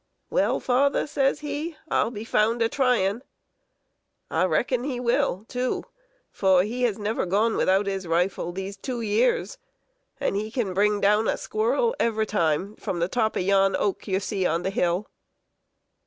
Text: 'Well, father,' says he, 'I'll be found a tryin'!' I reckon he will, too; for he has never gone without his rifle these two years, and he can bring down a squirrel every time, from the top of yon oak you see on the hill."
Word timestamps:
'Well, 0.31 0.59
father,' 0.59 1.05
says 1.05 1.41
he, 1.41 1.77
'I'll 1.91 2.09
be 2.09 2.23
found 2.23 2.63
a 2.63 2.69
tryin'!' 2.69 3.21
I 4.31 4.45
reckon 4.45 4.83
he 4.83 4.99
will, 4.99 5.45
too; 5.47 5.83
for 6.31 6.63
he 6.63 6.81
has 6.85 6.97
never 6.97 7.27
gone 7.27 7.55
without 7.55 7.85
his 7.85 8.07
rifle 8.07 8.51
these 8.51 8.77
two 8.77 9.01
years, 9.01 9.59
and 10.19 10.35
he 10.35 10.49
can 10.49 10.73
bring 10.73 11.01
down 11.01 11.27
a 11.27 11.37
squirrel 11.37 11.95
every 11.99 12.25
time, 12.25 12.75
from 12.77 12.97
the 12.97 13.07
top 13.07 13.35
of 13.35 13.43
yon 13.43 13.75
oak 13.75 14.07
you 14.07 14.19
see 14.19 14.43
on 14.43 14.63
the 14.63 14.71
hill." 14.71 15.07